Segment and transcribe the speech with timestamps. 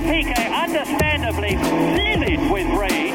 [0.00, 3.12] Piquet, understandably livid with rage.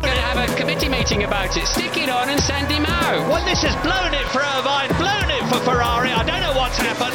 [0.00, 1.66] Going to have a committee meeting about it.
[1.66, 3.28] Stick it on and send him out.
[3.28, 6.10] Well, this has blown it for Irvine, blown it for Ferrari.
[6.10, 7.14] I don't know what's happened.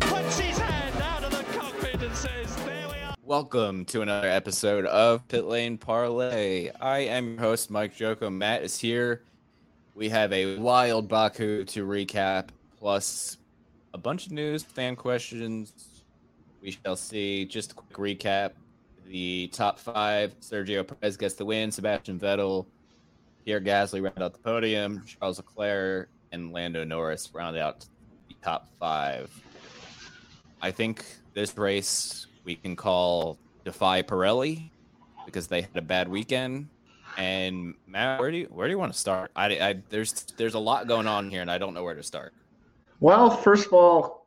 [0.00, 4.28] Puts his hand out of the cockpit and says, "There we are." Welcome to another
[4.28, 6.70] episode of Pit Lane Parlay.
[6.80, 8.28] I am your host, Mike Joko.
[8.30, 9.22] Matt is here.
[9.98, 13.36] We have a wild Baku to recap, plus
[13.92, 15.72] a bunch of news, fan questions.
[16.62, 17.44] We shall see.
[17.44, 18.52] Just a quick recap.
[19.08, 22.66] The top five Sergio Perez gets the win, Sebastian Vettel,
[23.44, 27.80] Pierre Gasly round out the podium, Charles Leclerc, and Lando Norris round out
[28.28, 29.28] the top five.
[30.62, 31.04] I think
[31.34, 34.70] this race we can call Defy Pirelli
[35.26, 36.68] because they had a bad weekend.
[37.18, 39.32] And Matt, where do you where do you want to start?
[39.34, 42.02] I, I there's there's a lot going on here, and I don't know where to
[42.02, 42.32] start.
[43.00, 44.26] Well, first of all,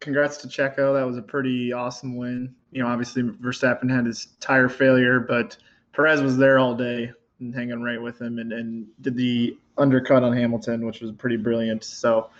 [0.00, 0.92] congrats to Checo.
[0.92, 2.52] That was a pretty awesome win.
[2.72, 5.56] You know, obviously Verstappen had his tire failure, but
[5.92, 10.24] Perez was there all day and hanging right with him and, and did the undercut
[10.24, 11.84] on Hamilton, which was pretty brilliant.
[11.84, 12.30] So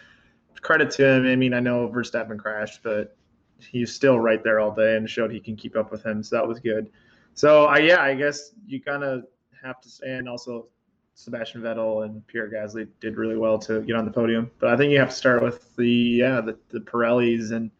[0.62, 1.26] credit to him.
[1.26, 3.16] I mean, I know Verstappen crashed, but
[3.58, 6.22] he's still right there all day and showed he can keep up with him.
[6.22, 6.90] So that was good.
[7.34, 9.24] So I yeah, I guess you kind of
[9.62, 10.68] have to say, and also
[11.14, 14.50] Sebastian Vettel and Pierre Gasly did really well to get on the podium.
[14.58, 17.70] But I think you have to start with the yeah the, the Pirellis and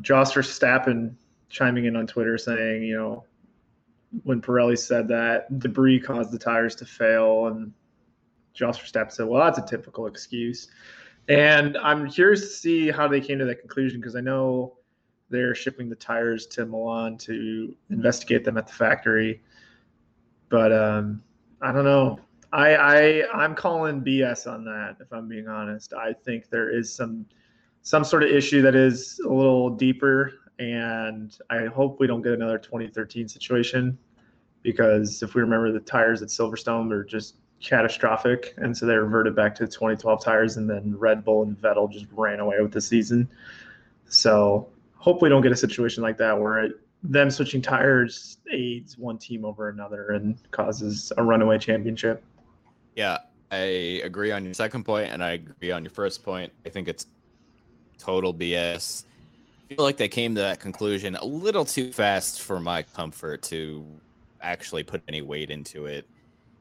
[0.00, 1.14] Joss Verstappen
[1.48, 3.24] chiming in on Twitter saying you know
[4.24, 7.72] when Pirelli said that debris caused the tires to fail and
[8.54, 10.68] Joss Verstappen said well that's a typical excuse.
[11.28, 14.78] And I'm curious to see how they came to that conclusion because I know
[15.30, 19.40] they're shipping the tires to Milan to investigate them at the factory.
[20.52, 21.22] But um,
[21.62, 22.20] I don't know.
[22.52, 24.96] I, I I'm calling BS on that.
[25.00, 27.24] If I'm being honest, I think there is some
[27.80, 32.34] some sort of issue that is a little deeper, and I hope we don't get
[32.34, 33.98] another 2013 situation
[34.62, 39.34] because if we remember, the tires at Silverstone were just catastrophic, and so they reverted
[39.34, 42.80] back to 2012 tires, and then Red Bull and Vettel just ran away with the
[42.80, 43.26] season.
[44.04, 48.96] So hope we don't get a situation like that where it, them switching tires aids
[48.96, 52.22] one team over another and causes a runaway championship.
[52.94, 53.18] Yeah,
[53.50, 56.52] I agree on your second point, and I agree on your first point.
[56.64, 57.06] I think it's
[57.98, 59.04] total BS.
[59.70, 63.42] I feel like they came to that conclusion a little too fast for my comfort
[63.44, 63.84] to
[64.40, 66.06] actually put any weight into it.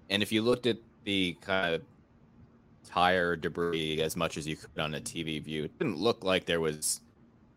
[0.10, 1.82] And if you looked at the kind of
[2.86, 6.46] tire debris as much as you could on a TV view, it didn't look like
[6.46, 7.02] there was.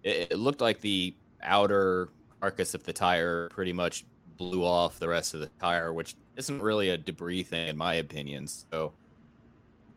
[0.02, 2.08] It, looked like the outer
[2.44, 4.04] carcass of the tire pretty much
[4.36, 7.94] blew off the rest of the tire, which isn't really a debris thing in my
[7.94, 8.46] opinion.
[8.46, 8.92] So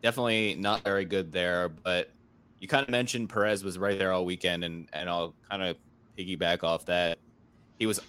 [0.02, 1.68] definitely not very good there.
[1.68, 2.08] But
[2.58, 5.76] you kind of mentioned Perez was right there all weekend, and and I'll kind of
[6.16, 7.18] piggyback off that.
[7.78, 8.00] He was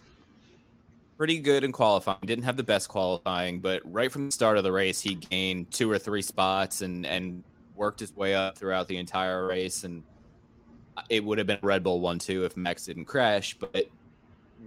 [1.18, 2.20] pretty good in qualifying.
[2.24, 5.70] Didn't have the best qualifying, but right from the start of the race, he gained
[5.72, 7.44] two or three spots and and
[7.76, 9.84] worked his way up throughout the entire race.
[9.84, 10.02] And
[11.10, 13.58] it would have been Red Bull one two if Max didn't crash.
[13.60, 13.90] But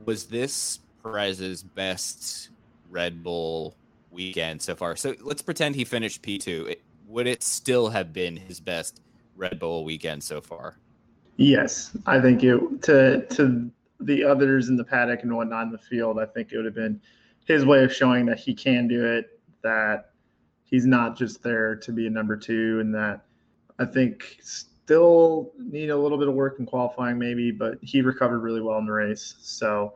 [0.04, 2.50] was this Perez's best
[2.90, 3.74] Red Bull
[4.10, 4.96] weekend so far?
[4.96, 6.74] So let's pretend he finished P two.
[7.08, 9.00] Would it still have been his best
[9.36, 10.76] Red Bull weekend so far?
[11.36, 15.78] Yes, I think it to to the others in the paddock and whatnot in the
[15.78, 16.18] field.
[16.18, 17.00] I think it would have been
[17.44, 20.10] his way of showing that he can do it, that
[20.64, 23.24] he's not just there to be a number two, and that
[23.78, 24.38] I think
[24.92, 28.76] still need a little bit of work in qualifying, maybe, but he recovered really well
[28.76, 29.36] in the race.
[29.40, 29.94] So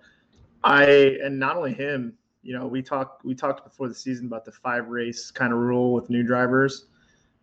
[0.64, 4.46] I, and not only him, you know, we talked we talked before the season about
[4.46, 6.87] the five race kind of rule with new drivers.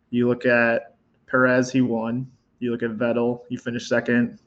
[0.09, 0.95] You look at
[1.27, 2.25] Perez, he won.
[2.57, 4.39] You look at Vettel, he finished second.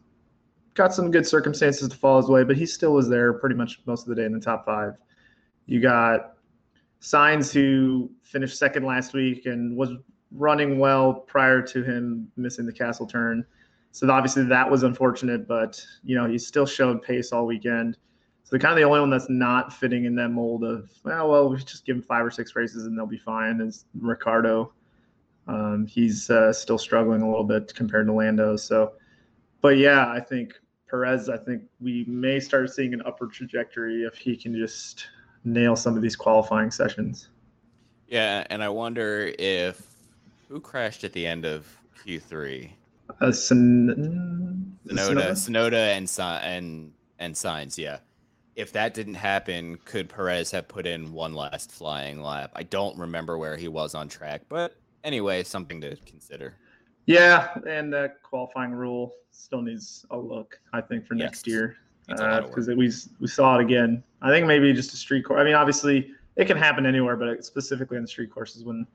[0.75, 3.81] Got some good circumstances to fall his way, but he still was there pretty much
[3.87, 4.95] most of the day in the top five.
[5.67, 6.39] You got
[7.01, 9.91] Sainz, who finished second last week and was
[10.33, 13.45] running well prior to him missing the castle turn.
[13.93, 17.97] So obviously that was unfortunate, but you know he still showed pace all weekend.
[18.45, 21.29] So the kind of the only one that's not fitting in that mold of well,
[21.29, 24.73] well, we just give him five or six races and they'll be fine is Ricciardo?
[25.49, 28.57] Um, he's uh, still struggling a little bit compared to Lando.
[28.57, 28.95] So,
[29.61, 30.55] but yeah, I think
[30.89, 31.29] Perez.
[31.29, 35.07] I think we may start seeing an upward trajectory if he can just
[35.45, 37.31] nail some of these qualifying sessions.
[38.07, 39.96] Yeah, and I wonder if
[40.49, 41.67] who crashed at the end of
[42.05, 42.71] Q3.
[43.21, 46.11] Uh, Sin- Tsunoda, Tsunoda, and
[46.45, 47.79] and and Sainz.
[47.79, 47.99] Yeah,
[48.57, 52.53] if that didn't happen, could Perez have put in one last flying lap?
[52.55, 56.55] I don't remember where he was on track, but anyway, something to consider.
[57.07, 61.25] Yeah, and that qualifying rule still needs a look, I think, for Yes.
[61.27, 61.77] next year
[62.09, 62.91] Needs a lot of because we
[63.21, 64.03] we saw it again.
[64.23, 65.41] I think maybe just a street course.
[65.41, 68.87] I mean, obviously it can happen anywhere, but specifically on the street courses when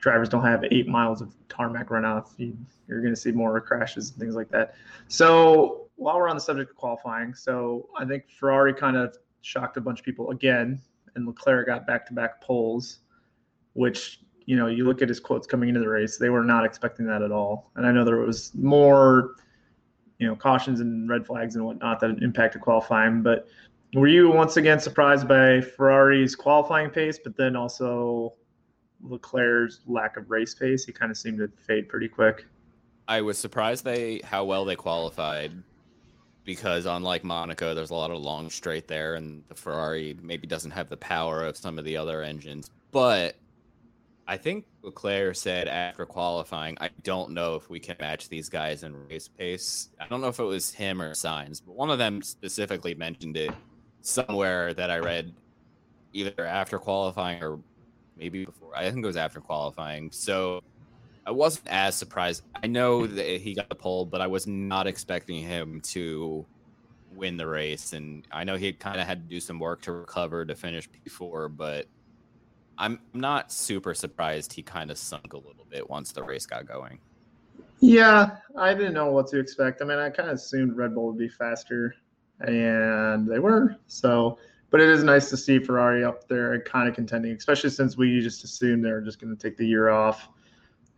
[0.00, 2.56] drivers don't have eight miles of tarmac runoff, you,
[2.88, 4.74] you're going to see more crashes and things like that.
[5.08, 9.76] So while we're on the subject of qualifying, so I think Ferrari kind of shocked
[9.76, 10.80] a bunch of people again,
[11.14, 13.00] and Leclerc got back-to-back poles,
[13.74, 16.64] which you know you look at his quotes coming into the race, they were not
[16.64, 17.70] expecting that at all.
[17.76, 19.34] And I know there was more,
[20.18, 23.46] you know, cautions and red flags and whatnot that impacted qualifying, but
[23.94, 28.34] were you once again surprised by Ferrari's qualifying pace, but then also
[29.02, 30.84] Leclerc's lack of race pace?
[30.84, 32.44] He kind of seemed to fade pretty quick.
[33.08, 35.52] I was surprised they how well they qualified
[36.44, 40.70] because unlike Monaco, there's a lot of long straight there, and the Ferrari maybe doesn't
[40.70, 42.70] have the power of some of the other engines.
[42.90, 43.36] But
[44.26, 48.82] I think Leclerc said after qualifying, I don't know if we can match these guys
[48.84, 49.90] in race pace.
[50.00, 53.36] I don't know if it was him or Sainz, but one of them specifically mentioned
[53.36, 53.52] it
[54.02, 55.34] somewhere that I read
[56.12, 57.58] either after qualifying or
[58.16, 58.76] maybe before.
[58.76, 60.10] I think it was after qualifying.
[60.12, 60.62] So
[61.26, 62.42] I wasn't as surprised.
[62.62, 66.46] I know that he got the pole, but I was not expecting him to
[67.14, 67.92] win the race.
[67.92, 70.88] And I know he kind of had to do some work to recover to finish
[70.88, 71.86] P4, but
[72.78, 76.66] I'm not super surprised he kind of sunk a little bit once the race got
[76.66, 76.98] going.
[77.80, 79.82] Yeah, I didn't know what to expect.
[79.82, 81.94] I mean, I kind of assumed Red Bull would be faster,
[82.40, 83.76] and they were.
[83.86, 84.38] So,
[84.70, 87.96] but it is nice to see Ferrari up there and kind of contending, especially since
[87.96, 90.28] we just assumed they were just going to take the year off.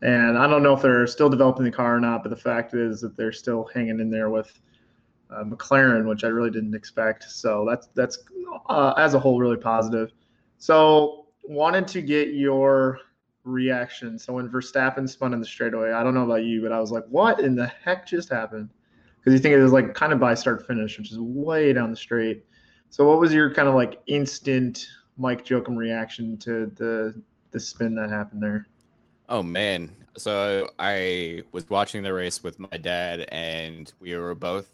[0.03, 2.75] And I don't know if they're still developing the car or not, but the fact
[2.75, 4.61] is that they're still hanging in there with
[5.31, 7.25] uh, McLaren, which I really didn't expect.
[7.25, 8.19] So that's that's
[8.69, 10.13] uh, as a whole really positive.
[10.59, 12.99] So wanted to get your
[13.45, 14.19] reaction.
[14.19, 16.91] So when Verstappen spun in the straightaway, I don't know about you, but I was
[16.91, 18.71] like, "What in the heck just happened?"
[19.19, 21.91] Because you think it was like kind of by start finish, which is way down
[21.91, 22.45] the straight.
[22.93, 24.87] So what was your kind of like instant
[25.17, 27.15] Mike Jokum reaction to the
[27.51, 28.67] the spin that happened there?
[29.31, 29.97] Oh man.
[30.19, 34.69] So I was watching the race with my dad and we were both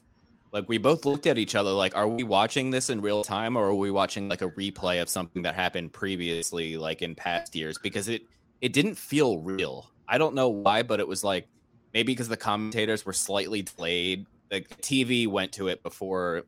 [0.51, 3.57] like we both looked at each other like are we watching this in real time
[3.57, 7.55] or are we watching like a replay of something that happened previously like in past
[7.55, 8.23] years because it
[8.61, 9.93] it didn't feel real.
[10.09, 11.47] I don't know why but it was like
[11.95, 14.27] maybe because the commentators were slightly delayed.
[14.51, 16.47] Like the TV went to it before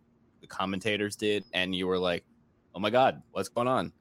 [0.51, 2.25] commentators did and you were like,
[2.75, 3.93] "Oh my god, what's going on?"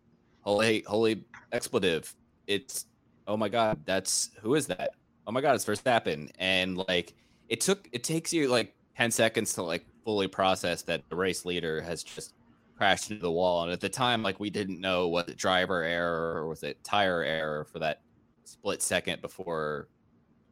[0.42, 2.14] Holy holy expletive.
[2.48, 2.88] It's
[3.28, 4.92] oh my god, that's who is that?
[5.28, 6.30] Oh my god, it's first Verstappen.
[6.40, 7.14] And like
[7.48, 11.46] it took it takes you like 10 seconds to like fully process that the race
[11.46, 12.34] leader has just
[12.76, 13.64] crashed into the wall.
[13.64, 16.84] And at the time, like we didn't know was it driver error or was it
[16.84, 18.02] tire error for that
[18.44, 19.88] split second before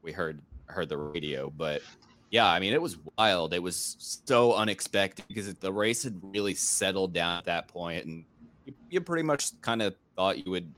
[0.02, 1.50] we heard heard the radio.
[1.50, 1.82] But
[2.30, 3.54] yeah, I mean it was wild.
[3.54, 8.26] It was so unexpected because the race had really settled down at that point, and
[8.66, 10.74] you, you pretty much kind of thought you would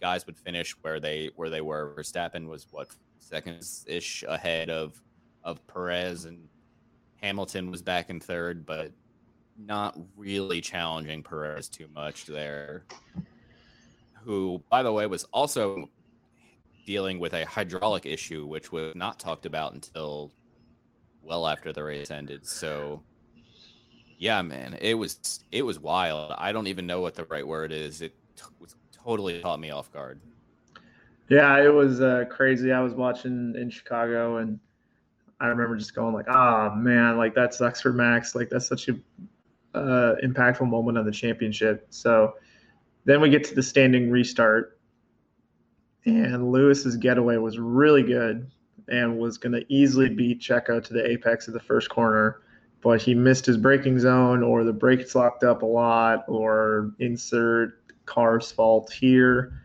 [0.00, 1.94] guys would finish where they where they were.
[1.96, 5.00] Verstappen was what seconds ish ahead of
[5.44, 6.48] of Perez, and
[7.22, 8.92] Hamilton was back in third, but
[9.58, 12.84] not really challenging Perez too much there.
[14.24, 15.88] Who, by the way, was also
[16.86, 20.32] dealing with a hydraulic issue, which was not talked about until
[21.26, 22.46] well after the race ended.
[22.46, 23.02] So
[24.18, 26.32] Yeah, man, it was it was wild.
[26.38, 28.00] I don't even know what the right word is.
[28.00, 30.20] It t- was totally caught me off guard.
[31.28, 32.72] Yeah, it was uh, crazy.
[32.72, 34.60] I was watching in Chicago, and
[35.40, 38.34] I remember just going like, "Ah, oh, man, like that sucks for Max.
[38.34, 38.94] Like that's such a
[39.74, 42.34] uh, impactful moment on the championship." So
[43.04, 44.78] then we get to the standing restart,
[46.04, 48.50] and Lewis's getaway was really good
[48.88, 52.42] and was going to easily beat Checo to the apex of the first corner,
[52.82, 57.80] but he missed his braking zone, or the brakes locked up a lot, or insert
[58.06, 59.60] car's fault here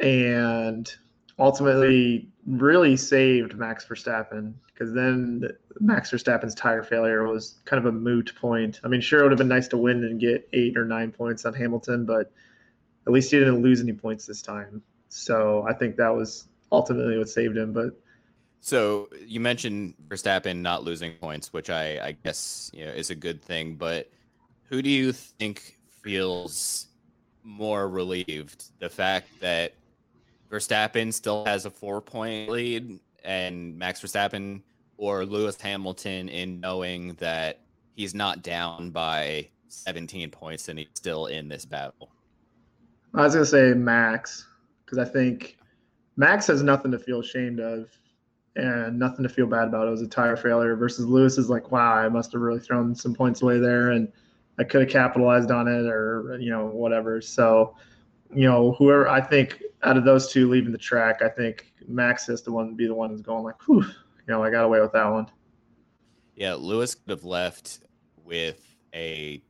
[0.00, 0.94] and
[1.38, 5.48] ultimately really saved Max Verstappen because then
[5.80, 8.80] Max Verstappen's tire failure was kind of a moot point.
[8.82, 11.12] I mean, sure, it would have been nice to win and get eight or nine
[11.12, 12.32] points on Hamilton, but
[13.06, 14.82] at least he didn't lose any points this time.
[15.08, 17.72] So I think that was ultimately what saved him.
[17.72, 18.00] But
[18.62, 23.14] so you mentioned Verstappen not losing points, which I, I guess you know is a
[23.16, 23.74] good thing.
[23.74, 24.08] But
[24.68, 26.86] who do you think feels
[27.42, 28.66] more relieved?
[28.78, 29.74] The fact that
[30.48, 34.62] Verstappen still has a four point lead and Max Verstappen
[34.96, 37.58] or Lewis Hamilton in knowing that
[37.96, 42.12] he's not down by 17 points and he's still in this battle?
[43.12, 44.46] I was going to say Max
[44.84, 45.58] because I think
[46.16, 47.88] Max has nothing to feel ashamed of
[48.56, 49.86] and nothing to feel bad about.
[49.86, 52.94] It was a tire failure versus Lewis is like, wow, I must have really thrown
[52.94, 54.12] some points away there and
[54.58, 57.20] I could have capitalized on it or, you know, whatever.
[57.20, 57.74] So,
[58.34, 62.28] you know, whoever I think out of those two leaving the track, I think Max
[62.28, 64.80] is the one be the one who's going like, whew, you know, I got away
[64.80, 65.26] with that one.
[66.36, 67.80] Yeah, Lewis could have left
[68.24, 69.42] with a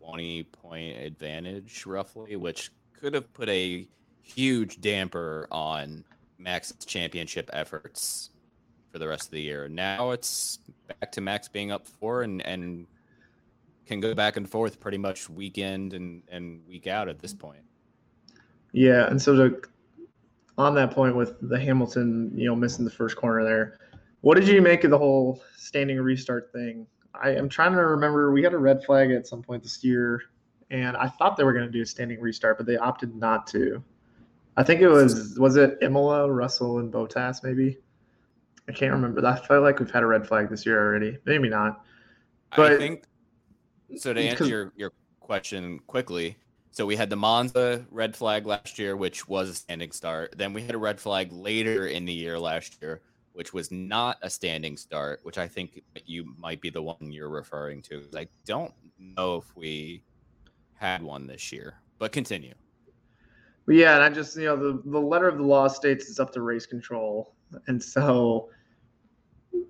[0.00, 3.86] 20 point advantage roughly, which could have put a
[4.22, 6.04] huge damper on
[6.38, 8.30] Max's championship efforts
[8.98, 9.68] for the rest of the year.
[9.68, 12.86] Now it's back to Max being up four and, and
[13.86, 17.62] can go back and forth pretty much weekend and, and week out at this point.
[18.72, 19.62] Yeah, and so to
[20.58, 23.78] on that point with the Hamilton, you know, missing the first corner there,
[24.22, 26.84] what did you make of the whole standing restart thing?
[27.14, 28.32] I am trying to remember.
[28.32, 30.22] We got a red flag at some point this year,
[30.70, 33.46] and I thought they were going to do a standing restart, but they opted not
[33.48, 33.82] to.
[34.56, 37.78] I think it was was it Imola, Russell, and Bottas maybe.
[38.68, 39.26] I can't remember.
[39.26, 41.18] I feel like we've had a red flag this year already.
[41.24, 41.84] Maybe not.
[42.54, 43.04] But I think
[43.96, 44.12] so.
[44.12, 46.36] To answer your your question quickly,
[46.70, 50.34] so we had the Monza red flag last year, which was a standing start.
[50.36, 53.00] Then we had a red flag later in the year last year,
[53.32, 57.30] which was not a standing start, which I think you might be the one you're
[57.30, 58.04] referring to.
[58.14, 60.02] I don't know if we
[60.74, 62.54] had one this year, but continue.
[63.66, 66.32] Yeah, and I just you know the the letter of the law states it's up
[66.34, 67.34] to race control,
[67.66, 68.50] and so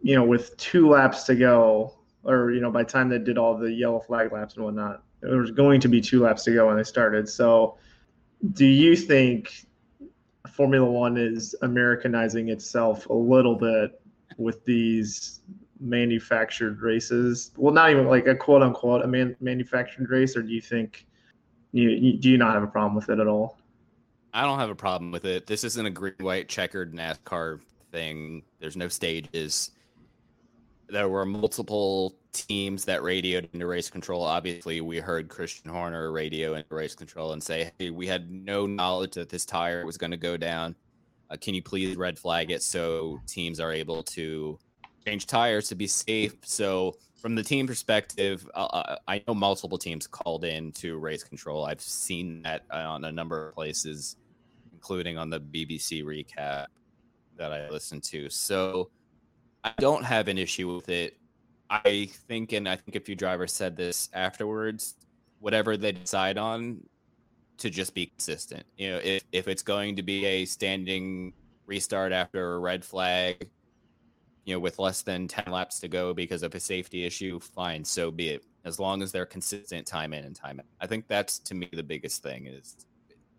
[0.08, 1.92] you know with two laps to go,
[2.24, 5.02] or you know by the time they did all the yellow flag laps and whatnot,
[5.20, 7.28] there was going to be two laps to go when they started.
[7.28, 7.76] So,
[8.54, 9.66] do you think
[10.50, 14.00] Formula One is Americanizing itself a little bit
[14.38, 15.40] with these
[15.78, 17.50] manufactured races?
[17.58, 21.06] Well, not even like a quote unquote a man, manufactured race, or do you think
[21.72, 23.58] you, you do you not have a problem with it at all?
[24.32, 25.46] I don't have a problem with it.
[25.46, 27.60] This isn't a green white checkered NASCAR
[27.92, 28.42] thing.
[28.58, 29.72] There's no stages.
[30.88, 34.22] There were multiple teams that radioed into race control.
[34.22, 38.66] Obviously, we heard Christian Horner radio into race control and say, "Hey, we had no
[38.66, 40.74] knowledge that this tire was going to go down.
[41.30, 44.58] Uh, can you please red flag it so teams are able to
[45.04, 49.78] change tires to be safe?" So, from the team perspective, uh, uh I know multiple
[49.78, 51.66] teams called in to race control.
[51.66, 54.16] I've seen that on a number of places,
[54.72, 56.66] including on the BBC recap
[57.36, 58.30] that I listened to.
[58.30, 58.90] So.
[59.64, 61.18] I don't have an issue with it
[61.70, 64.94] I think, and I think a few drivers said this afterwards,
[65.40, 66.80] whatever they decide on,
[67.58, 68.64] to just be consistent.
[68.76, 71.32] You know, if, if it's going to be a standing
[71.66, 73.50] restart after a red flag,
[74.44, 77.84] you know, with less than 10 laps to go because of a safety issue, fine,
[77.84, 78.44] so be it.
[78.64, 80.66] As long as they're consistent time in and time out.
[80.80, 82.86] I think that's to me the biggest thing is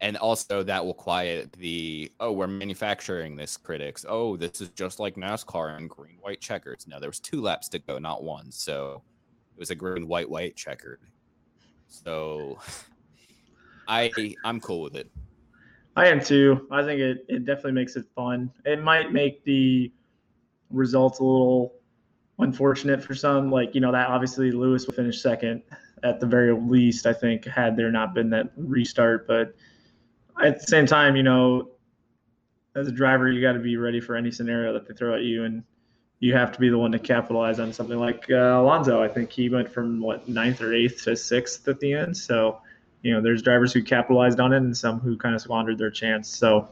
[0.02, 4.06] and also that will quiet the oh we're manufacturing this critics.
[4.08, 6.88] Oh this is just like nascar and green white checkers.
[6.88, 8.52] No there was two laps to go not one.
[8.52, 9.02] So
[9.56, 11.02] it was a green white white checkered.
[11.88, 12.60] So
[13.88, 14.12] i
[14.44, 15.10] i'm cool with it.
[15.96, 16.68] I am too.
[16.72, 18.52] I think it, it definitely makes it fun.
[18.64, 19.92] It might make the
[20.70, 21.74] results a little
[22.38, 25.62] unfortunate for some like you know that obviously lewis will finish second
[26.04, 29.54] at the very least i think had there not been that restart but
[30.42, 31.72] at the same time, you know,
[32.76, 35.24] as a driver, you got to be ready for any scenario that they throw at
[35.24, 35.44] you.
[35.44, 35.64] And
[36.20, 39.02] you have to be the one to capitalize on something like uh, Alonso.
[39.02, 42.16] I think he went from what ninth or eighth to sixth at the end.
[42.16, 42.62] So,
[43.02, 45.92] you know, there's drivers who capitalized on it and some who kind of squandered their
[45.92, 46.28] chance.
[46.28, 46.70] So,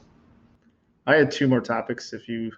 [1.08, 2.52] I had two more topics if you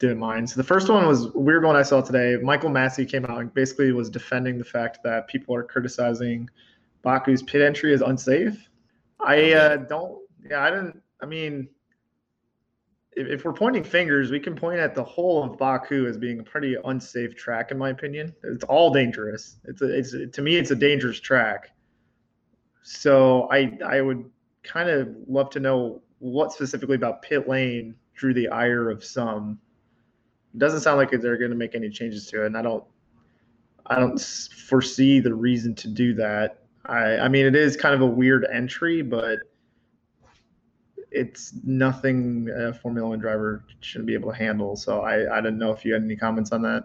[0.00, 0.50] didn't mind.
[0.50, 2.36] So the first one was a weird one I saw today.
[2.42, 6.50] Michael Masi came out and basically was defending the fact that people are criticizing
[7.04, 8.68] Baku's pit entry as unsafe.
[9.20, 10.18] I uh, don't.
[10.48, 11.02] Yeah, I didn't.
[11.22, 11.68] I mean,
[13.12, 16.40] if, if, we're pointing fingers, we can point at the whole of Baku as being
[16.40, 18.34] a pretty unsafe track, in my opinion.
[18.44, 19.56] It's all dangerous.
[19.64, 21.70] It's a, it's to me, it's a dangerous track.
[22.82, 24.30] So I I would
[24.62, 29.58] kind of love to know what specifically about pit lane drew the ire of some.
[30.54, 32.84] It doesn't sound like they're going to make any changes to it, and I don't
[33.86, 36.58] I don't foresee the reason to do that.
[36.84, 39.38] I I mean, it is kind of a weird entry, but
[41.16, 44.76] it's nothing a Formula One driver shouldn't be able to handle.
[44.76, 46.84] So I, I didn't know if you had any comments on that.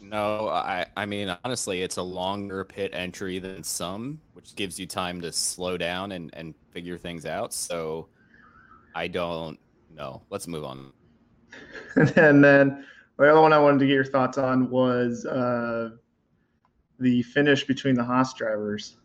[0.00, 4.86] No, I, I mean, honestly, it's a longer pit entry than some, which gives you
[4.86, 7.52] time to slow down and, and figure things out.
[7.52, 8.08] So
[8.94, 9.58] I don't
[9.94, 10.22] know.
[10.30, 10.92] Let's move on.
[12.16, 12.84] and then
[13.16, 15.90] the other one I wanted to get your thoughts on was uh,
[16.98, 18.96] the finish between the Haas drivers.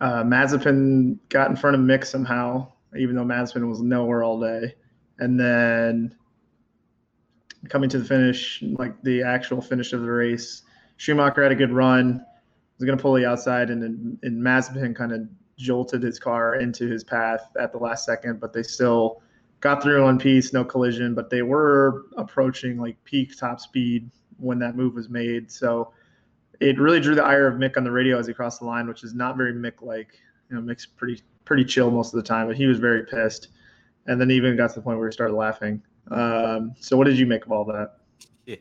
[0.00, 4.74] Uh, Mazepin got in front of Mick somehow, even though Mazepin was nowhere all day.
[5.18, 6.14] And then
[7.68, 10.62] coming to the finish, like the actual finish of the race,
[10.96, 12.24] Schumacher had a good run.
[12.78, 15.20] Was going to pull the outside, and and Mazepin kind of
[15.56, 19.22] jolted his car into his path at the last second, but they still
[19.60, 21.14] got through one piece, no collision.
[21.14, 25.50] But they were approaching like peak top speed when that move was made.
[25.50, 25.92] So
[26.58, 28.88] it really drew the ire of Mick on the radio as he crossed the line,
[28.88, 30.18] which is not very Mick like.
[30.50, 33.48] You know, Mick's pretty pretty chill most of the time, but he was very pissed,
[34.06, 35.82] and then even got to the point where he started laughing.
[36.10, 37.96] Um, so, what did you make of all that?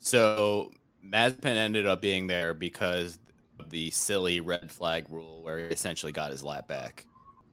[0.00, 0.70] So,
[1.04, 3.18] Mazepin ended up being there because
[3.58, 7.04] of the silly red flag rule, where he essentially got his lap back.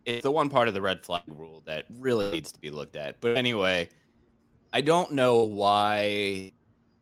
[0.06, 2.96] It's the one part of the red flag rule that really needs to be looked
[2.96, 3.20] at.
[3.20, 3.90] But anyway,
[4.72, 6.51] I don't know why.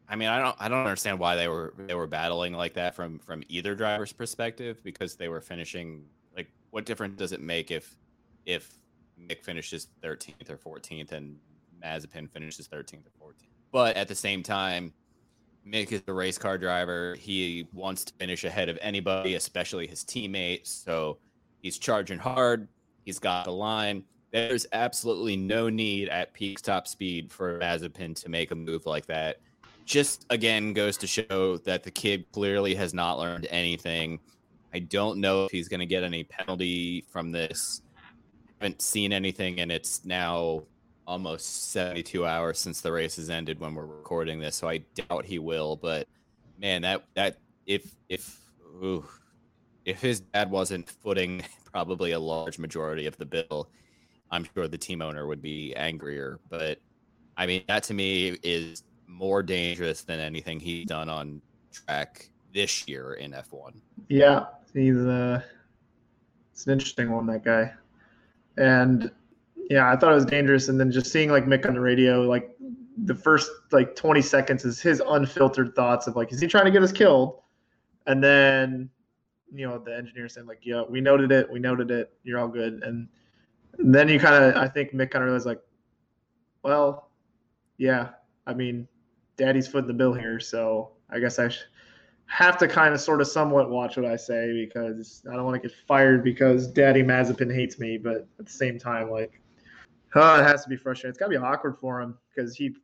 [0.08, 0.56] I mean, I don't.
[0.60, 4.14] I don't understand why they were they were battling like that from from either driver's
[4.14, 6.06] perspective because they were finishing
[6.74, 7.96] what difference does it make if
[8.48, 8.74] if
[9.22, 11.38] Mick finishes 13th or 14th and
[11.84, 13.46] Mazepin finishes 13th or 14th?
[13.72, 14.92] But at the same time,
[15.68, 17.16] Mick is a race car driver.
[17.20, 20.72] He wants to finish ahead of anybody, especially his teammates.
[20.72, 21.20] So
[21.62, 22.68] he's charging hard.
[23.06, 24.04] He's got the line.
[24.32, 29.06] There's absolutely no need at peak top speed for Mazepin to make a move like
[29.06, 29.42] that.
[29.86, 34.20] Just again goes to show that the kid clearly has not learned anything.
[34.74, 37.82] I don't know if he's going to get any penalty from this.
[38.60, 40.64] Haven't seen anything, and it's now
[41.06, 45.26] almost 72 hours since the race has ended when we're recording this, so I doubt
[45.26, 45.76] he will.
[45.76, 46.08] But
[46.60, 48.40] man, that that if if
[48.82, 49.06] ooh,
[49.86, 53.70] if his dad wasn't footing probably a large majority of the bill,
[54.32, 56.40] I'm sure the team owner would be angrier.
[56.50, 56.80] But
[57.38, 62.88] I mean, that to me is more dangerous than anything he's done on track this
[62.88, 63.74] year in F1.
[64.08, 65.42] Yeah, he's uh,
[66.52, 67.72] it's an interesting one that guy,
[68.58, 69.12] and
[69.70, 70.70] yeah, I thought it was dangerous.
[70.70, 72.56] And then just seeing like Mick on the radio, like
[73.06, 76.72] the first like 20 seconds is his unfiltered thoughts of like, is he trying to
[76.72, 77.40] get us killed?
[78.06, 78.90] And then
[79.54, 82.48] you know the engineer saying like, yeah, we noted it, we noted it, you're all
[82.48, 82.84] good.
[82.84, 83.08] And,
[83.80, 85.62] then you kind of, I think Mick kind of realized like,
[86.62, 87.10] well,
[87.78, 88.10] yeah,
[88.46, 88.88] I mean,
[89.36, 91.66] Daddy's footing the bill here, so I guess I should
[92.28, 95.62] have to kind of sort of somewhat watch what I say because I don't want
[95.62, 97.98] to get fired because Daddy Mazepin hates me.
[97.98, 99.40] But at the same time, like,
[100.16, 101.10] oh, it has to be frustrating.
[101.10, 102.76] It's got to be awkward for him because he,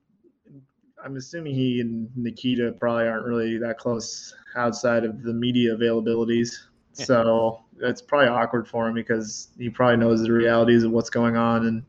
[1.03, 6.55] I'm assuming he and Nikita probably aren't really that close outside of the media availabilities.
[6.95, 7.05] Yeah.
[7.05, 11.37] So it's probably awkward for him because he probably knows the realities of what's going
[11.37, 11.65] on.
[11.65, 11.83] And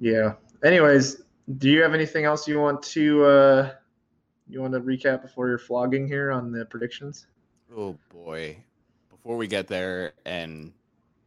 [0.00, 0.34] yeah.
[0.64, 1.22] Anyways,
[1.58, 3.24] do you have anything else you want to?
[3.24, 3.70] Uh,
[4.48, 7.26] you want to recap before you're flogging here on the predictions?
[7.76, 8.56] Oh boy.
[9.10, 10.72] Before we get there, and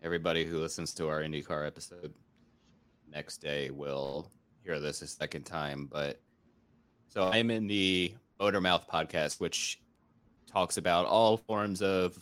[0.01, 2.13] everybody who listens to our IndyCar episode
[3.11, 4.31] next day will
[4.63, 5.87] hear this a second time.
[5.91, 6.19] But
[7.09, 9.79] so I'm in the Motormouth podcast, which
[10.47, 12.17] talks about all forms of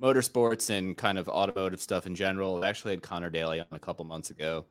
[0.00, 2.64] motorsports and kind of automotive stuff in general.
[2.64, 4.64] I actually had Connor Daly on a couple months ago.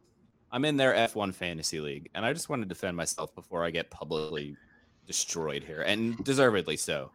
[0.52, 3.72] I'm in their F1 fantasy league, and I just want to defend myself before I
[3.72, 4.56] get publicly
[5.06, 7.12] destroyed here, and deservedly so.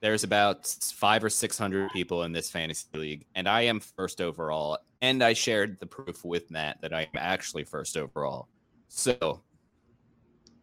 [0.00, 4.20] There's about five or six hundred people in this fantasy league, and I am first
[4.20, 4.78] overall.
[5.02, 8.48] And I shared the proof with Matt that I am actually first overall.
[8.88, 9.42] So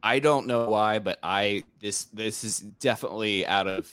[0.01, 3.91] I don't know why, but I this this is definitely out of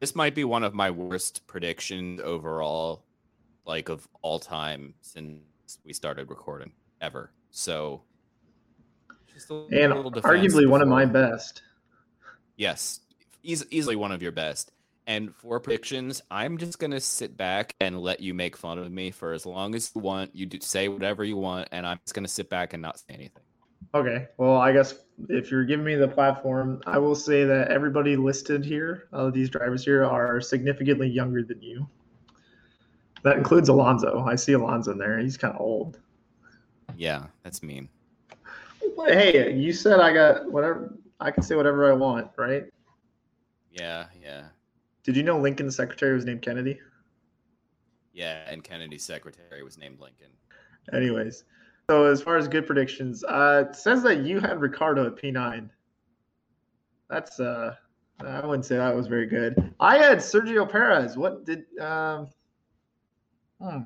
[0.00, 3.04] this might be one of my worst predictions overall,
[3.64, 5.40] like of all time since
[5.84, 7.32] we started recording ever.
[7.50, 8.02] So,
[9.50, 11.62] and arguably one of my best.
[12.56, 13.00] Yes,
[13.42, 14.70] eas- easily one of your best.
[15.06, 19.10] And for predictions, I'm just gonna sit back and let you make fun of me
[19.10, 20.34] for as long as you want.
[20.34, 23.06] You do say whatever you want, and I'm just gonna sit back and not say
[23.10, 23.42] anything.
[23.94, 24.28] Okay.
[24.38, 24.94] Well, I guess
[25.28, 29.50] if you're giving me the platform, I will say that everybody listed here, uh, these
[29.50, 31.86] drivers here, are significantly younger than you.
[33.24, 34.24] That includes Alonso.
[34.26, 35.18] I see Alonso in there.
[35.18, 35.98] He's kind of old.
[36.96, 37.88] Yeah, that's mean.
[39.06, 40.94] Hey, you said I got whatever.
[41.20, 42.64] I can say whatever I want, right?
[43.70, 44.44] Yeah, yeah.
[45.02, 46.78] Did you know Lincoln's secretary was named Kennedy?
[48.12, 50.30] Yeah, and Kennedy's secretary was named Lincoln.
[50.92, 51.44] Anyways,
[51.90, 55.68] so as far as good predictions, uh, it says that you had Ricciardo at P9.
[57.10, 57.74] That's uh,
[58.20, 59.74] I wouldn't say that was very good.
[59.80, 61.16] I had Sergio Perez.
[61.16, 62.28] What did um?
[63.60, 63.80] Hmm.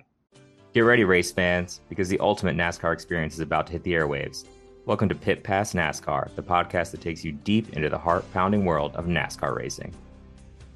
[0.75, 4.45] Get ready, race fans, because the ultimate NASCAR experience is about to hit the airwaves.
[4.89, 8.65] Welcome to Pit Pass NASCAR, the podcast that takes you deep into the heart pounding
[8.65, 9.95] world of NASCAR racing.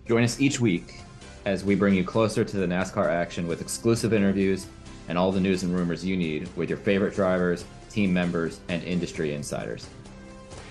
[0.06, 1.00] Join us each week
[1.46, 4.66] as we bring you closer to the NASCAR action with exclusive interviews
[5.08, 8.84] and all the news and rumors you need with your favorite drivers, team members, and
[8.84, 9.88] industry insiders.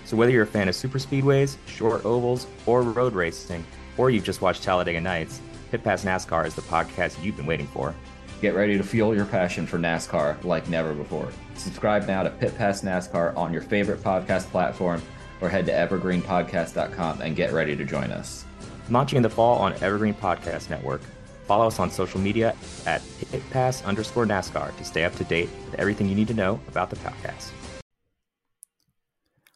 [0.05, 3.65] So, whether you're a fan of super speedways, short ovals, or road racing,
[3.97, 7.65] or you've just watched Talladega Nights, Pit Pass NASCAR is the podcast you've been waiting
[7.65, 7.95] for.
[8.41, 11.29] Get ready to fuel your passion for NASCAR like never before.
[11.53, 14.99] Subscribe now to Pit Pass NASCAR on your favorite podcast platform
[15.41, 18.43] or head to evergreenpodcast.com and get ready to join us.
[18.89, 21.01] Launching in the fall on Evergreen Podcast Network.
[21.45, 22.55] Follow us on social media
[22.87, 23.01] at
[23.31, 26.89] pitpass underscore NASCAR to stay up to date with everything you need to know about
[26.89, 27.51] the podcast.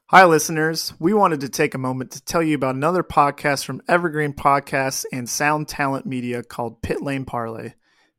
[0.09, 0.93] Hi, listeners.
[0.99, 5.05] We wanted to take a moment to tell you about another podcast from Evergreen Podcasts
[5.11, 7.73] and Sound Talent Media called Pit Lane Parlay.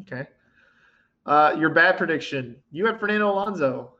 [0.00, 0.26] Okay.
[1.26, 2.56] Uh, your bad prediction.
[2.70, 3.92] You had Fernando Alonso,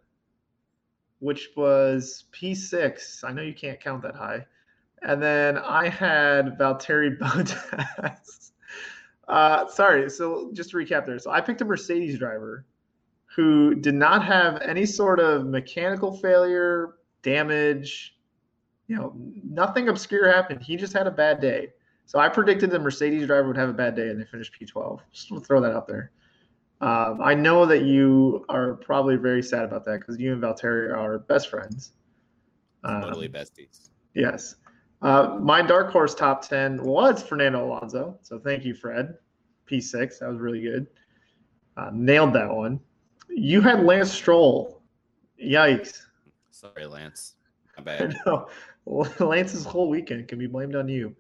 [1.20, 3.22] which was P6.
[3.24, 4.44] I know you can't count that high.
[5.02, 8.50] And then I had Valtteri Bottas.
[9.28, 10.11] uh, sorry.
[10.11, 11.18] So just to recap there.
[11.18, 12.64] So I picked a Mercedes driver
[13.35, 18.16] who did not have any sort of mechanical failure, damage,
[18.88, 20.61] you know, nothing obscure happened.
[20.62, 21.72] He just had a bad day.
[22.07, 25.01] So I predicted the Mercedes driver would have a bad day and they finished P12.
[25.12, 26.11] Just to throw that out there.
[26.81, 30.93] Um, I know that you are probably very sad about that because you and Valtteri
[30.93, 31.93] are best friends.
[32.83, 33.91] Um, totally besties.
[34.15, 34.57] Yes.
[35.01, 38.19] Uh, my dark horse top 10 was Fernando Alonso.
[38.23, 39.15] So thank you, Fred.
[39.71, 40.19] P6.
[40.19, 40.87] That was really good.
[41.77, 42.81] Uh, nailed that one.
[43.29, 44.83] You had Lance Stroll.
[45.43, 46.03] Yikes.
[46.51, 47.35] Sorry, Lance.
[47.77, 48.15] My bad.
[49.21, 51.15] Lance's whole weekend can be blamed on you.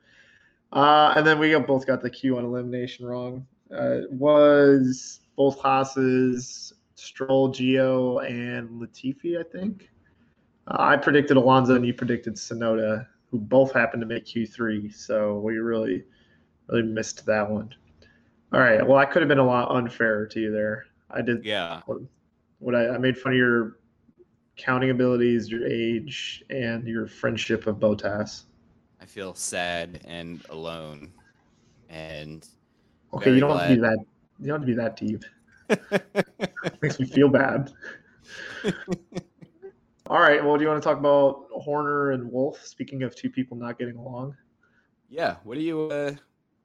[0.72, 3.46] Uh, and then we both got the Q on elimination wrong.
[3.74, 9.90] Uh, was both Haas's Stroll, Gio, and Latifi, I think.
[10.68, 14.94] Uh, I predicted Alonso and you predicted Tsunoda, who both happened to make Q3.
[14.94, 16.04] So we really,
[16.68, 17.74] really missed that one.
[18.52, 18.86] All right.
[18.86, 20.84] Well, I could have been a lot unfair to you there.
[21.10, 21.44] I did.
[21.44, 21.80] Yeah.
[21.86, 21.98] What,
[22.58, 23.78] what I, I made fun of your
[24.56, 28.44] counting abilities, your age, and your friendship of Bottas.
[29.12, 31.12] Feel sad and alone,
[31.90, 32.48] and
[33.12, 33.60] okay, you don't glad.
[33.60, 33.98] have to be that.
[34.40, 35.24] You don't have to be that deep.
[36.82, 37.70] Makes me feel bad.
[40.06, 40.42] All right.
[40.42, 42.64] Well, do you want to talk about Horner and Wolff?
[42.64, 44.34] Speaking of two people not getting along.
[45.10, 45.36] Yeah.
[45.44, 46.14] What do you uh,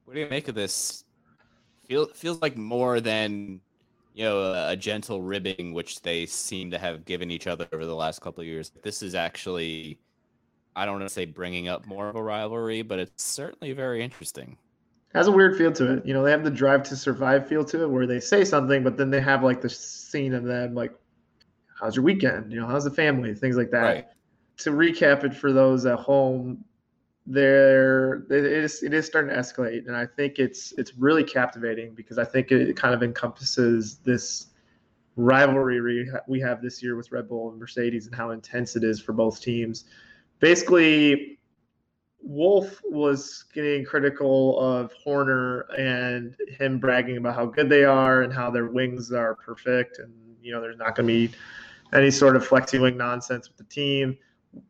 [0.06, 1.04] What do you make of this?
[1.86, 3.60] Feel feels like more than
[4.14, 7.84] you know a, a gentle ribbing, which they seem to have given each other over
[7.84, 8.72] the last couple of years.
[8.82, 9.98] This is actually
[10.78, 14.00] I don't want to say bringing up more of a rivalry, but it's certainly very
[14.00, 14.56] interesting.
[15.12, 16.06] Has a weird feel to it.
[16.06, 18.84] You know, they have the drive to survive feel to it where they say something,
[18.84, 20.92] but then they have like the scene of them like,
[21.80, 22.52] how's your weekend?
[22.52, 23.34] You know, how's the family?
[23.34, 23.82] Things like that.
[23.82, 24.06] Right.
[24.58, 26.64] To recap it for those at home,
[27.30, 31.92] there it is it is starting to escalate and i think it's it's really captivating
[31.94, 34.46] because i think it kind of encompasses this
[35.16, 38.98] rivalry we have this year with red bull and mercedes and how intense it is
[38.98, 39.84] for both teams
[40.40, 41.38] basically,
[42.20, 48.32] Wolff was getting critical of Horner and him bragging about how good they are and
[48.32, 51.34] how their wings are perfect, and you know there's not going to be
[51.92, 54.16] any sort of flexi wing nonsense with the team.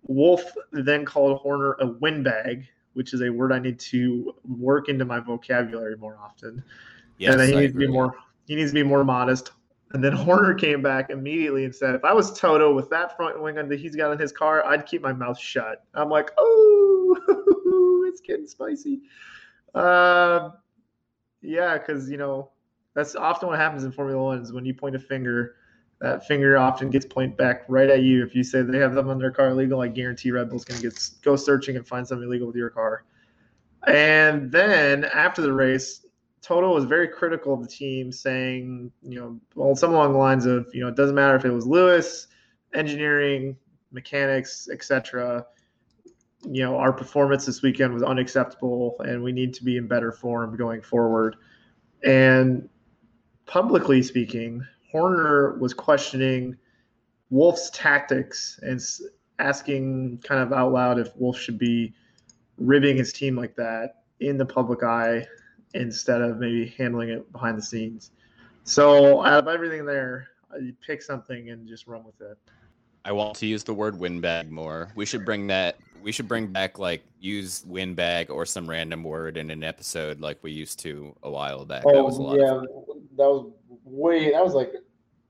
[0.06, 5.04] Wolff then called Horner a windbag, which is a word I need to work into
[5.04, 6.62] my vocabulary more often.
[7.18, 8.14] Yes, and he I needs to be more
[8.46, 9.52] he needs to be more modest.
[9.92, 13.40] And then Horner came back immediately and said, if I was Toto with that front
[13.42, 15.84] wing that he's got in his car, I'd keep my mouth shut.
[15.94, 19.00] I'm like, oh, it's getting spicy.
[19.74, 20.54] Um,
[21.40, 22.50] yeah, because you know
[22.94, 25.54] that's often what happens in Formula One is when you point a finger,
[26.00, 28.24] that finger often gets pointed back right at you.
[28.24, 30.80] If you say they have them on their car illegal, I guarantee Red Bull's going
[30.80, 33.04] to get go searching and find something illegal with your car.
[33.86, 36.04] And then after the race,
[36.42, 40.46] Toto was very critical of the team, saying, you know, well, some along the lines
[40.46, 42.28] of, you know, it doesn't matter if it was Lewis,
[42.74, 43.56] engineering,
[43.90, 45.44] mechanics, etc.
[46.44, 50.12] You know, our performance this weekend was unacceptable, and we need to be in better
[50.12, 51.36] form going forward.
[52.04, 52.68] And
[53.46, 56.56] publicly speaking, Horner was questioning
[57.30, 58.80] Wolff's tactics and
[59.38, 61.94] asking kind of out loud if Wolff should be
[62.56, 65.26] ribbing his team like that in the public eye
[65.74, 68.10] instead of maybe handling it behind the scenes.
[68.64, 72.38] So out of everything there, uh, you pick something and just run with it.
[73.04, 74.92] I want to use the word windbag more.
[74.94, 75.78] We should bring that.
[76.02, 80.38] We should bring back like use windbag or some random word in an episode like
[80.42, 81.84] we used to a while back.
[81.84, 82.38] that was a lot.
[82.38, 82.60] Oh, yeah,
[83.16, 83.52] that was
[83.84, 84.32] way.
[84.32, 84.74] That was like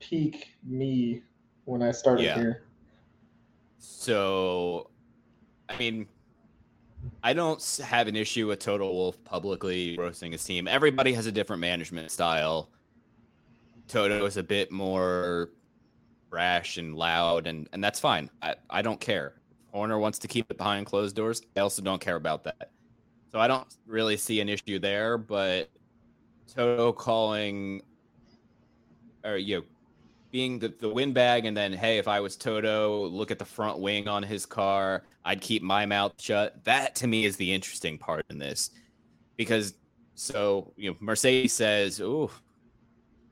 [0.00, 1.22] peak me
[1.64, 2.34] when I started Yeah.
[2.36, 2.62] here.
[3.78, 4.90] So,
[5.68, 6.08] I mean,
[7.22, 10.68] I don't have an issue with Toto Wolff publicly roasting his team.
[10.68, 12.70] Everybody has a different management style.
[13.88, 15.50] Toto is a bit more
[16.30, 18.30] brash and loud, and, and that's fine.
[18.42, 19.34] I, I don't care.
[19.72, 21.42] Horner wants to keep it behind closed doors.
[21.56, 22.70] I also don't care about that.
[23.30, 25.68] So I don't really see an issue there, but
[26.54, 27.82] Toto calling
[29.24, 29.64] or you know
[30.30, 33.78] being the, the windbag and then hey if i was toto look at the front
[33.78, 36.64] wing on his car i'd keep my mouth shut.
[36.64, 38.70] That to me is the interesting part in this.
[39.36, 39.74] Because
[40.14, 42.30] so you know mercedes says ooh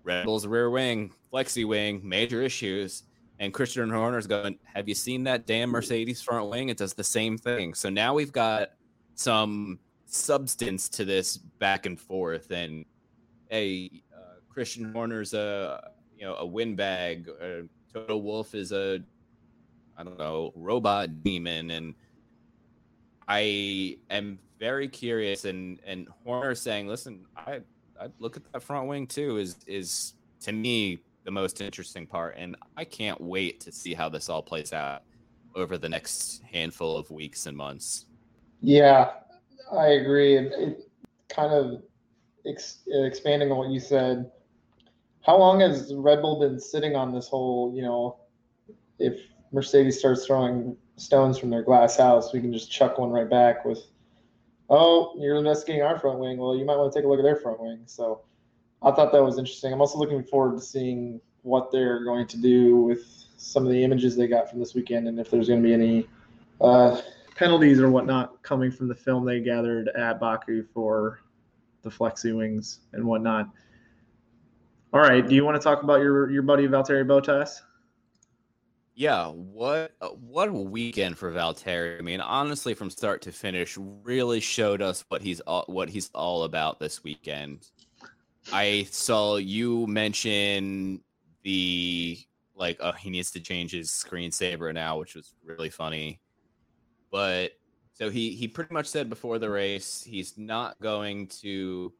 [0.04, 3.04] red bull's rear wing flexi wing major issues.
[3.38, 6.68] And christian horner's going have you seen that damn mercedes front wing?
[6.68, 7.74] It does the same thing.
[7.74, 8.72] So now we've got
[9.14, 12.50] some substance to this back and forth.
[12.50, 12.85] And
[13.48, 19.00] hey uh, christian horner's a you know a windbag uh, toto wolff is a
[19.96, 21.94] i don't know robot demon and
[23.29, 27.61] i am very curious and and horner saying listen i
[28.00, 32.35] i look at that front wing too is is to me the most interesting part
[32.38, 35.02] and i can't wait to see how this all plays out
[35.55, 38.07] over the next handful of weeks and months
[38.61, 39.11] Yeah,
[39.72, 40.37] I agree.
[40.37, 40.90] And it
[41.29, 41.83] kind of
[42.46, 44.31] ex- expanding on what you said.
[45.26, 48.16] How long has Red Bull been sitting on this whole, you know,
[49.00, 49.18] if
[49.50, 53.64] Mercedes starts throwing stones from their glass house, we can just chuck one right back
[53.64, 53.80] with,
[54.70, 56.38] oh, you're investigating our front wing.
[56.38, 57.80] Well, you might want to take a look at their front wing.
[57.86, 58.20] So
[58.82, 59.72] I thought that was interesting.
[59.72, 63.04] I'm also looking forward to seeing what they're going to do with
[63.36, 65.74] some of the images they got from this weekend and if there's going to be
[65.74, 66.06] any
[66.60, 67.00] uh,
[67.34, 71.20] penalties or whatnot coming from the film they gathered at Baku for
[71.82, 73.48] the flexi wings and whatnot.
[74.96, 77.61] All right, do you want to talk about your your buddy Valtteri Bottas?
[78.94, 81.98] Yeah, what what a weekend for Valtteri.
[81.98, 86.09] I mean, honestly, from start to finish, really showed us what he's all, what he's
[86.14, 87.66] all about this weekend.
[88.54, 91.02] I saw you mention
[91.42, 92.18] the
[92.54, 96.22] like, oh, he needs to change his screensaver now, which was really funny.
[97.11, 97.50] But
[97.92, 101.92] so he he pretty much said before the race he's not going to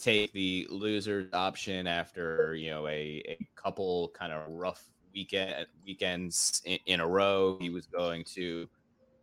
[0.00, 4.82] take the loser option after you know a, a couple kind of rough
[5.14, 7.58] weekend weekends in, in a row.
[7.60, 8.68] He was going to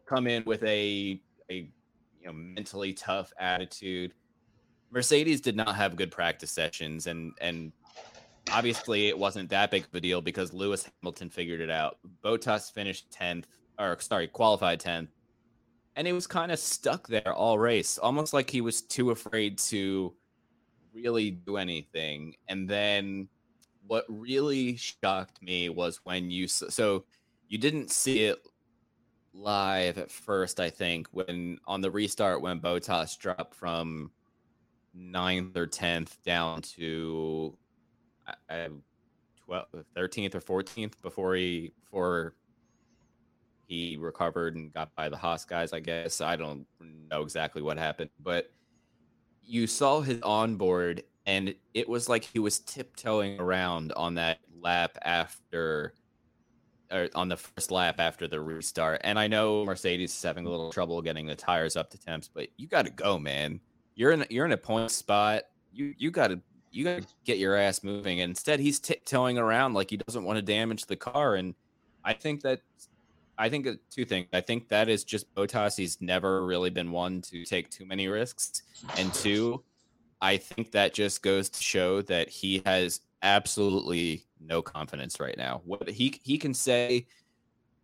[0.05, 1.53] come in with a a
[2.19, 4.13] you know mentally tough attitude.
[4.91, 7.71] Mercedes did not have good practice sessions, and and
[8.51, 11.97] obviously it wasn't that big of a deal because Lewis Hamilton figured it out.
[12.23, 13.47] Bottas finished tenth,
[13.79, 15.09] or sorry, qualified tenth,
[15.95, 19.57] and he was kind of stuck there all race, almost like he was too afraid
[19.57, 20.13] to
[20.93, 22.35] really do anything.
[22.47, 23.27] And then
[23.85, 27.05] what really shocked me was when you so
[27.47, 28.39] you didn't see it
[29.33, 30.59] live at first.
[30.59, 34.11] I think when on the restart when Bottas dropped from
[34.93, 37.57] ninth or tenth down to
[38.49, 38.69] uh,
[39.47, 42.33] 12th, 13th or 14th before he before
[43.67, 46.21] he recovered and got by the Haas guys, I guess.
[46.21, 46.65] I don't
[47.11, 48.49] know exactly what happened, but
[49.47, 54.97] you saw his onboard and it was like he was tiptoeing around on that lap
[55.03, 55.93] after
[56.91, 59.01] or on the first lap after the restart.
[59.03, 62.29] And I know Mercedes is having a little trouble getting the tires up to temps,
[62.33, 63.59] but you got to go, man.
[63.95, 65.43] You're in you're in a point spot.
[65.73, 66.39] You you got to
[66.71, 68.21] you got to get your ass moving.
[68.21, 71.35] And instead, he's tiptoeing around like he doesn't want to damage the car.
[71.35, 71.55] And
[72.03, 72.61] I think that
[73.37, 74.27] I think two things.
[74.33, 75.77] I think that is just Bottas.
[75.77, 78.63] He's never really been one to take too many risks,
[78.97, 79.63] and two,
[80.21, 85.61] I think that just goes to show that he has absolutely no confidence right now.
[85.65, 87.05] What he he can say,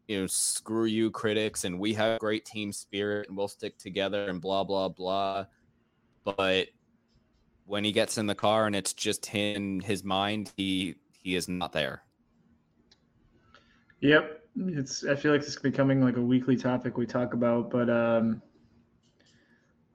[0.08, 4.30] you know, screw you critics, and we have great team spirit, and we'll stick together,
[4.30, 5.46] and blah blah blah.
[6.24, 6.70] But
[7.66, 11.48] when he gets in the car and it's just him, his mind, he he is
[11.48, 12.04] not there.
[14.02, 15.06] Yep, it's.
[15.06, 18.42] I feel like it's becoming like a weekly topic we talk about, but um,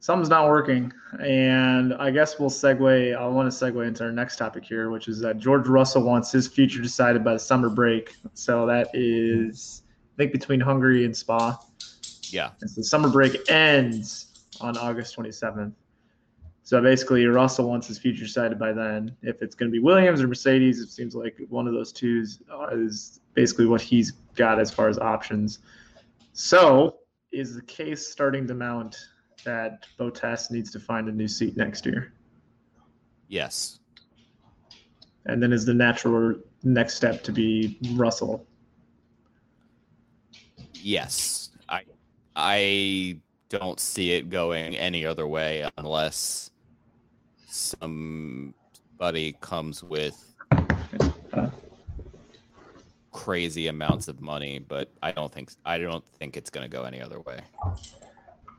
[0.00, 0.92] something's not working.
[1.20, 3.16] And I guess we'll segue.
[3.16, 6.32] I want to segue into our next topic here, which is that George Russell wants
[6.32, 8.14] his future decided by the summer break.
[8.34, 9.82] So that is,
[10.14, 11.58] I think, between Hungary and Spa.
[12.30, 12.50] Yeah.
[12.60, 14.26] And so the summer break ends
[14.60, 15.72] on August 27th.
[16.62, 19.16] So basically, Russell wants his future decided by then.
[19.22, 22.20] If it's going to be Williams or Mercedes, it seems like one of those two
[22.20, 22.40] is,
[22.72, 25.60] is basically what he's got as far as options.
[26.32, 26.96] So,
[27.30, 28.96] is the case starting to mount
[29.44, 32.14] that Bottas needs to find a new seat next year?
[33.28, 33.78] Yes.
[35.26, 38.44] And then is the natural next step to be Russell?
[40.74, 41.50] Yes.
[41.68, 41.82] I
[42.34, 43.20] I
[43.50, 46.50] don't see it going any other way unless
[47.46, 50.34] somebody comes with
[53.28, 56.84] crazy amounts of money, but I don't think I don't think it's going to go
[56.84, 57.40] any other way.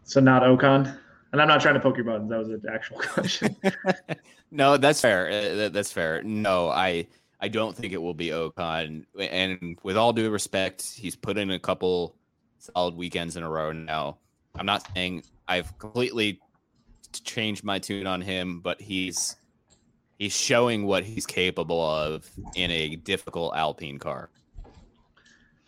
[0.04, 0.96] So not Ocon.
[1.32, 2.30] And I'm not trying to poke your buttons.
[2.30, 3.56] That was an actual question.
[4.52, 5.28] no, that's fair.
[5.28, 6.22] Uh, that's fair.
[6.22, 7.08] No, I
[7.40, 9.06] I don't think it will be Ocon.
[9.20, 12.16] And with all due respect, he's put in a couple
[12.60, 14.20] solid weekends in a row now.
[14.54, 16.40] I'm not saying I've completely
[17.24, 19.36] changed my tune on him, but he's
[20.20, 24.30] he's showing what he's capable of in a difficult Alpine car.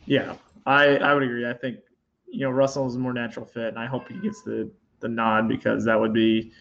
[0.06, 0.36] Yeah,
[0.66, 1.48] I I would agree.
[1.48, 1.80] I think
[2.28, 5.08] you know Russell is a more natural fit, and I hope he gets the the
[5.08, 6.52] nod because that would be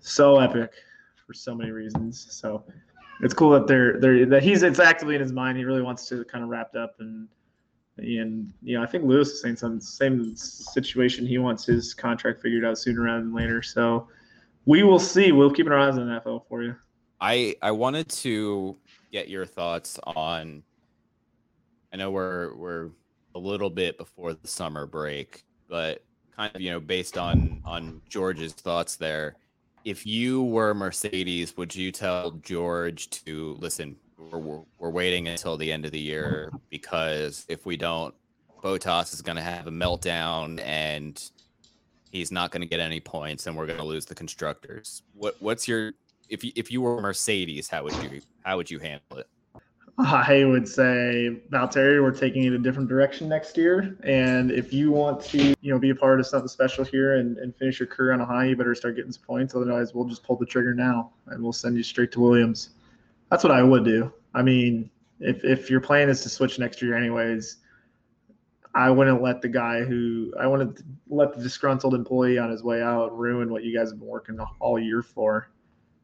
[0.00, 0.72] so epic
[1.26, 2.26] for so many reasons.
[2.30, 2.64] So
[3.20, 5.58] it's cool that they're they're that he's it's actively in his mind.
[5.58, 7.28] He really wants to kind of wrapped up and
[7.98, 11.26] and you know I think Lewis is saying some same situation.
[11.26, 13.62] He wants his contract figured out sooner rather than later.
[13.62, 14.08] So
[14.66, 15.32] we will see.
[15.32, 16.76] We'll keep our eyes on the NFL for you.
[17.20, 18.76] I I wanted to
[19.12, 20.62] get your thoughts on.
[21.92, 22.90] I know we're we're
[23.34, 26.04] a little bit before the summer break, but
[26.36, 29.36] kind of you know based on on George's thoughts there.
[29.84, 33.96] If you were Mercedes, would you tell George to listen?
[34.18, 38.12] We're, we're, waiting until the end of the year because if we don't,
[38.60, 41.22] Bottas is going to have a meltdown and
[42.10, 45.02] he's not going to get any points, and we're going to lose the constructors.
[45.14, 45.92] What what's your
[46.28, 49.26] if you, if you were Mercedes, how would you how would you handle it?
[50.00, 53.96] I would say, Valtteri, we're taking it a different direction next year.
[54.04, 57.36] And if you want to, you know, be a part of something special here and,
[57.38, 59.56] and finish your career on a high, you better start getting some points.
[59.56, 62.70] Otherwise, we'll just pull the trigger now and we'll send you straight to Williams.
[63.28, 64.12] That's what I would do.
[64.34, 64.88] I mean,
[65.20, 67.56] if if your plan is to switch next year, anyways,
[68.76, 72.82] I wouldn't let the guy who I wouldn't let the disgruntled employee on his way
[72.82, 75.50] out ruin what you guys have been working all year for.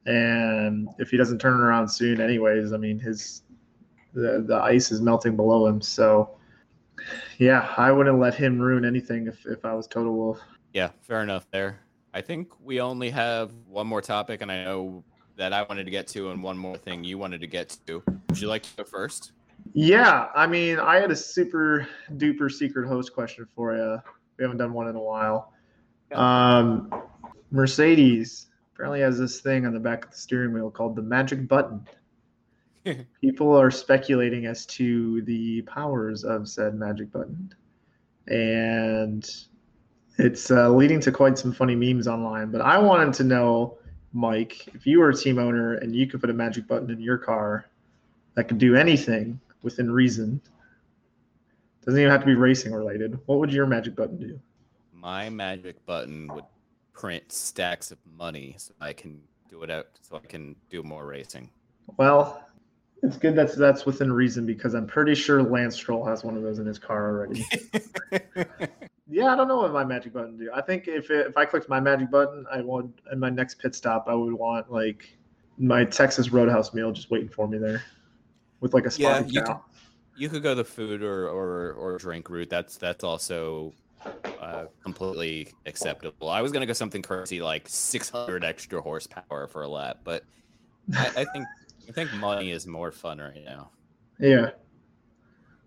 [0.06, 3.42] And if he doesn't turn around soon, anyways, I mean, his
[4.14, 5.80] the the ice is melting below him.
[5.80, 6.36] So
[7.38, 10.40] yeah, I wouldn't let him ruin anything if, if I was Toto Wolff.
[10.72, 11.80] Yeah, fair enough there.
[12.12, 15.02] I think we only have one more topic, and I know
[15.36, 18.02] that I wanted to get to, and one more thing you wanted to get to.
[18.28, 19.32] Would you like to go first?
[19.72, 23.98] Yeah, I mean, I had a super duper secret host question for you.
[24.38, 25.52] We haven't done one in a while.
[26.12, 26.92] Um,
[27.50, 31.48] Mercedes apparently has this thing on the back of the steering wheel called the magic
[31.48, 31.86] button.
[33.20, 37.52] People are speculating as to the powers of said magic button,
[38.26, 39.28] and
[40.18, 42.50] it's uh, leading to quite some funny memes online.
[42.50, 43.78] But I wanted to know,
[44.12, 47.00] Mike, if you were a team owner and you could put a magic button in
[47.00, 47.66] your car
[48.34, 50.40] that could do anything within reason,
[51.84, 53.18] doesn't even have to be racing related.
[53.26, 54.40] What would your magic button do?
[54.92, 56.44] My magic button would
[56.92, 59.20] print stacks of money so I can
[59.50, 61.50] do it out so I can do more racing.
[61.98, 62.46] Well,
[63.04, 66.42] It's good that's that's within reason because I'm pretty sure Lance Stroll has one of
[66.42, 67.44] those in his car already.
[69.06, 70.50] yeah, I don't know what my magic button do.
[70.54, 73.58] I think if it, if I clicked my magic button, I would in my next
[73.58, 75.18] pit stop, I would want like
[75.58, 77.82] my Texas Roadhouse meal just waiting for me there
[78.60, 79.56] with like a Yeah, spot you could,
[80.16, 82.48] you could go the food or, or or drink route.
[82.48, 83.74] That's that's also
[84.40, 86.30] uh, completely acceptable.
[86.30, 90.24] I was gonna go something crazy like 600 extra horsepower for a lap, but
[90.96, 91.46] I, I think
[91.88, 93.70] I think money is more fun right now
[94.18, 94.50] Yeah.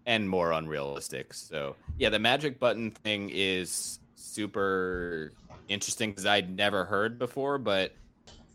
[0.06, 1.34] and more unrealistic.
[1.34, 5.34] So yeah, the magic button thing is super
[5.68, 7.94] interesting because I'd never heard before, but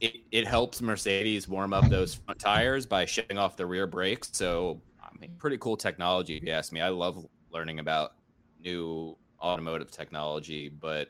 [0.00, 4.30] it, it helps Mercedes warm up those front tires by shutting off the rear brakes.
[4.32, 6.80] So I mean, pretty cool technology if you ask me.
[6.80, 8.14] I love learning about
[8.62, 11.08] new automotive technology, but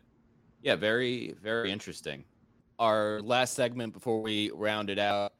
[0.62, 2.24] yeah, very very interesting.
[2.78, 5.32] Our last segment before we round it out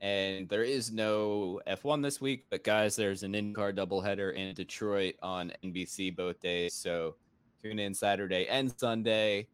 [0.00, 5.16] and there is no F1 this week, but guys, there's an IndyCar doubleheader in Detroit
[5.22, 6.74] on NBC both days.
[6.74, 7.16] So
[7.62, 9.48] tune in Saturday and Sunday.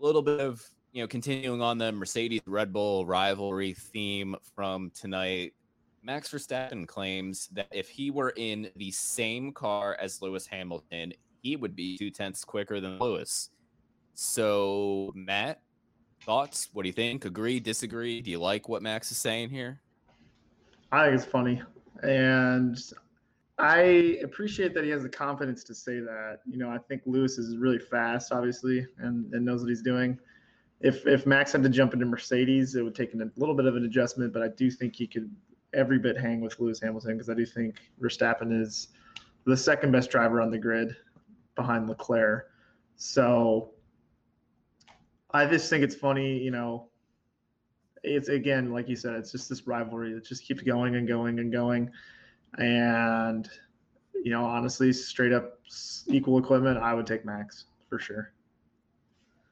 [0.00, 4.90] A little bit of, you know, continuing on the Mercedes Red Bull rivalry theme from
[4.90, 5.54] tonight.
[6.02, 11.54] Max Verstappen claims that if he were in the same car as Lewis Hamilton, he
[11.56, 13.50] would be two tenths quicker than Lewis.
[14.14, 15.60] So, Matt,
[16.26, 16.68] thoughts?
[16.72, 17.24] What do you think?
[17.24, 17.60] Agree?
[17.60, 18.20] Disagree?
[18.20, 19.80] Do you like what Max is saying here?
[20.92, 21.62] I think it's funny.
[22.02, 22.78] And
[23.58, 26.40] I appreciate that he has the confidence to say that.
[26.44, 30.18] You know, I think Lewis is really fast, obviously, and, and knows what he's doing.
[30.80, 33.76] If if Max had to jump into Mercedes, it would take a little bit of
[33.76, 35.34] an adjustment, but I do think he could
[35.72, 38.88] every bit hang with Lewis Hamilton because I do think Verstappen is
[39.46, 40.94] the second best driver on the grid
[41.54, 42.50] behind Leclerc.
[42.96, 43.70] So
[45.30, 46.88] I just think it's funny, you know.
[48.02, 51.38] It's again, like you said, it's just this rivalry that just keeps going and going
[51.40, 51.90] and going.
[52.58, 53.48] And
[54.22, 55.60] you know, honestly, straight up
[56.06, 58.32] equal equipment, I would take Max for sure.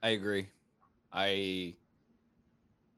[0.02, 0.48] I agree.
[1.12, 1.74] I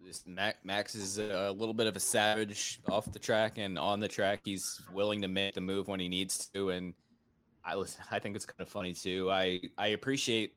[0.04, 4.00] this Max, Max is a little bit of a savage off the track and on
[4.00, 4.40] the track.
[4.44, 6.94] He's willing to make the move when he needs to, and
[7.64, 8.02] I listen.
[8.10, 9.30] I think it's kind of funny too.
[9.30, 10.54] I I appreciate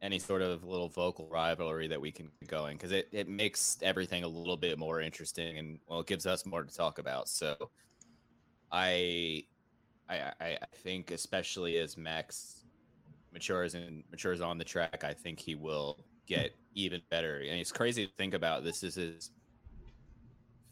[0.00, 3.78] any sort of little vocal rivalry that we can get going because it, it makes
[3.82, 7.28] everything a little bit more interesting and well it gives us more to talk about.
[7.28, 7.70] So
[8.70, 9.42] i
[10.08, 12.64] i i think especially as max
[13.32, 17.38] matures and matures on the track i think he will get even better.
[17.38, 19.30] And it's crazy to think about this is his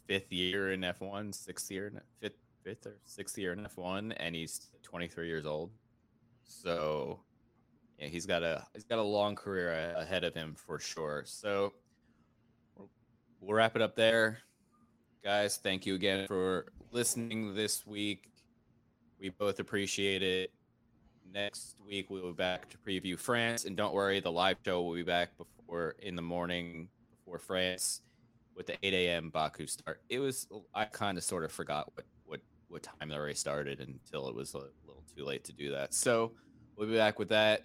[0.06, 4.34] fifth year in f1 sixth year in fifth fifth or sixth year in f1 and
[4.34, 5.70] he's 23 years old.
[6.44, 7.20] So
[7.98, 11.22] yeah, he's got a he's got a long career ahead of him for sure.
[11.26, 11.72] So
[12.76, 12.90] we'll,
[13.40, 14.38] we'll wrap it up there,
[15.24, 15.56] guys.
[15.56, 18.30] Thank you again for listening this week.
[19.18, 20.52] We both appreciate it.
[21.32, 24.82] Next week we will be back to preview France, and don't worry, the live show
[24.82, 28.02] will be back before in the morning before France
[28.54, 29.30] with the 8 a.m.
[29.30, 30.00] Baku start.
[30.08, 33.80] It was I kind of sort of forgot what what what time the race started
[33.80, 35.94] until it was a little too late to do that.
[35.94, 36.32] So
[36.76, 37.64] we'll be back with that.